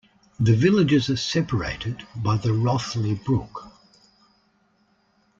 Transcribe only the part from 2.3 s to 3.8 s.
the Rothley Brook.